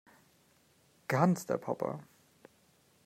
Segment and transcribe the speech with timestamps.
[1.07, 1.99] Ganz der Papa!